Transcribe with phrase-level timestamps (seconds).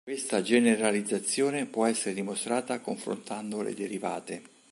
[0.03, 4.41] Questa generalizzazione può essere dimostrata confrontando le derivate.